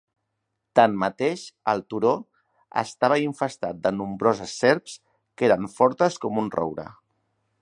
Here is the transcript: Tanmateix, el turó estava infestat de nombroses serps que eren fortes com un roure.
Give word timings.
Tanmateix, 0.77 1.43
el 1.73 1.83
turó 1.93 2.13
estava 2.83 3.21
infestat 3.27 3.85
de 3.87 3.95
nombroses 4.01 4.59
serps 4.65 4.99
que 5.39 5.51
eren 5.53 5.73
fortes 5.79 6.23
com 6.27 6.45
un 6.47 6.55
roure. 6.61 6.93